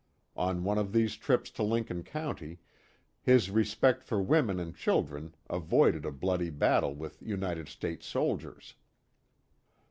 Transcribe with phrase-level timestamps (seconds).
[0.35, 2.57] On one of these trips to Lincoln County,
[3.21, 8.73] his respect for women and children, avoided a bloody battle with United States soldiers.